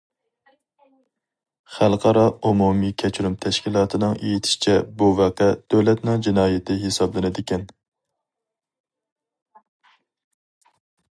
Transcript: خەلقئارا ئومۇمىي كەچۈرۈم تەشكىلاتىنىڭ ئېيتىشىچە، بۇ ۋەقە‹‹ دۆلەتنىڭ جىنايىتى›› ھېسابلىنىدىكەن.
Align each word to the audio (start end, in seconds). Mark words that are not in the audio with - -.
خەلقئارا 1.73 2.23
ئومۇمىي 2.51 2.93
كەچۈرۈم 3.03 3.35
تەشكىلاتىنىڭ 3.45 4.15
ئېيتىشىچە، 4.29 4.77
بۇ 5.01 5.11
ۋەقە‹‹ 5.21 5.51
دۆلەتنىڭ 5.75 6.25
جىنايىتى›› 6.29 6.79
ھېسابلىنىدىكەن. 6.87 7.69